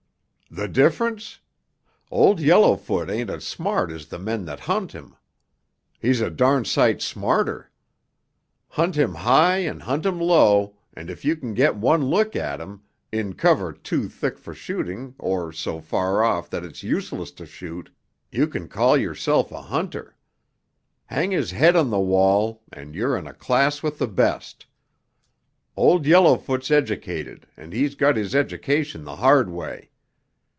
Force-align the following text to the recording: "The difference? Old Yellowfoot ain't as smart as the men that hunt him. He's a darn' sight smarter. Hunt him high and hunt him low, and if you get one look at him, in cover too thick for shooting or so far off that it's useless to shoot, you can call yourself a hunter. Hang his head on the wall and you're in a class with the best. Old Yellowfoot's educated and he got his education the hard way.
"The 0.53 0.67
difference? 0.67 1.39
Old 2.11 2.41
Yellowfoot 2.41 3.09
ain't 3.09 3.29
as 3.29 3.47
smart 3.47 3.89
as 3.89 4.07
the 4.07 4.19
men 4.19 4.43
that 4.43 4.59
hunt 4.59 4.91
him. 4.91 5.15
He's 5.97 6.19
a 6.19 6.29
darn' 6.29 6.65
sight 6.65 7.01
smarter. 7.01 7.71
Hunt 8.67 8.97
him 8.97 9.15
high 9.15 9.59
and 9.59 9.83
hunt 9.83 10.05
him 10.05 10.19
low, 10.19 10.75
and 10.93 11.09
if 11.09 11.23
you 11.23 11.35
get 11.35 11.77
one 11.77 12.03
look 12.03 12.35
at 12.35 12.59
him, 12.59 12.81
in 13.13 13.31
cover 13.35 13.71
too 13.71 14.09
thick 14.09 14.37
for 14.37 14.53
shooting 14.53 15.15
or 15.19 15.53
so 15.53 15.79
far 15.79 16.21
off 16.21 16.49
that 16.49 16.65
it's 16.65 16.83
useless 16.83 17.31
to 17.31 17.45
shoot, 17.45 17.89
you 18.29 18.45
can 18.45 18.67
call 18.67 18.97
yourself 18.97 19.53
a 19.53 19.61
hunter. 19.61 20.17
Hang 21.05 21.31
his 21.31 21.51
head 21.51 21.77
on 21.77 21.91
the 21.91 21.97
wall 21.97 22.61
and 22.73 22.93
you're 22.93 23.15
in 23.15 23.25
a 23.25 23.33
class 23.33 23.81
with 23.81 23.99
the 23.99 24.07
best. 24.09 24.65
Old 25.77 26.05
Yellowfoot's 26.05 26.69
educated 26.71 27.47
and 27.55 27.71
he 27.71 27.87
got 27.87 28.17
his 28.17 28.35
education 28.35 29.05
the 29.05 29.15
hard 29.15 29.49
way. 29.49 29.87